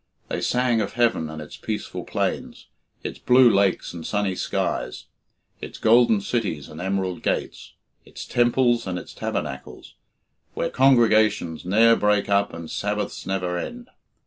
[0.29, 2.65] They sang of heaven and its peaceful plains,
[3.03, 5.05] its blue lakes and sunny skies,
[5.61, 9.93] its golden cities and emerald gates, its temples and its tabernacles,
[10.55, 13.89] where "congregations ne'er break up and Sabbaths never end."